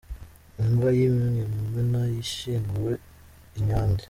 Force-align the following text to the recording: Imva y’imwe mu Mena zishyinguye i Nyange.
Imva 0.63 0.89
y’imwe 0.97 1.41
mu 1.53 1.63
Mena 1.73 2.01
zishyinguye 2.13 2.95
i 3.59 3.61
Nyange. 3.65 3.99